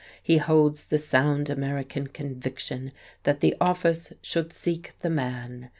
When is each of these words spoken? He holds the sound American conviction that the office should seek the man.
He 0.23 0.37
holds 0.39 0.85
the 0.85 0.97
sound 0.97 1.47
American 1.51 2.07
conviction 2.07 2.91
that 3.21 3.39
the 3.39 3.55
office 3.61 4.11
should 4.23 4.51
seek 4.51 4.93
the 5.01 5.11
man. 5.11 5.69